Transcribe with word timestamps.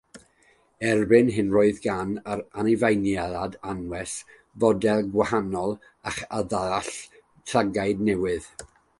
Erbyn 0.91 1.27
hyn 1.33 1.49
roedd 1.55 1.81
gan 1.81 2.13
yr 2.35 2.39
anifeiliaid 2.61 3.57
anwes 3.73 4.15
fodel 4.63 5.03
gwahanol 5.17 5.75
ac 6.13 6.23
arddull 6.39 6.89
llygaid 7.53 8.03
newydd. 8.09 8.49